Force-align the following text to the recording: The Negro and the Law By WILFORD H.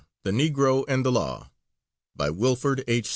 The 0.23 0.31
Negro 0.31 0.83
and 0.87 1.05
the 1.05 1.11
Law 1.11 1.51
By 2.15 2.31
WILFORD 2.31 2.83
H. 2.87 3.09